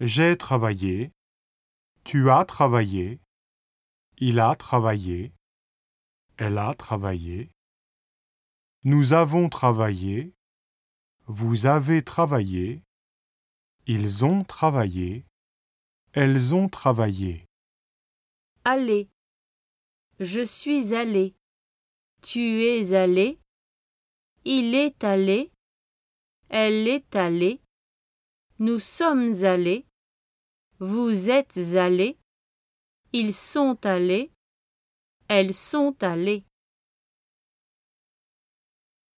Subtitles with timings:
[0.00, 1.12] J'ai travaillé.
[2.04, 3.20] Tu as travaillé.
[4.18, 5.32] Il a travaillé.
[6.36, 7.48] Elle a travaillé.
[8.84, 10.34] Nous avons travaillé.
[11.26, 12.82] Vous avez travaillé.
[13.86, 15.24] Ils ont travaillé.
[16.12, 17.46] Elles ont travaillé.
[18.64, 19.08] Aller.
[20.20, 21.34] Je suis allé.
[22.20, 23.38] Tu es allé.
[24.44, 25.50] Il est allé.
[26.50, 27.61] Elle est allée.
[28.58, 29.86] Nous sommes allés.
[30.78, 32.18] Vous êtes allés.
[33.12, 34.30] Ils sont allés.
[35.28, 36.44] Elles sont allées.